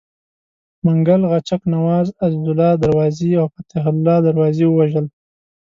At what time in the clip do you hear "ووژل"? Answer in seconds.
4.67-5.05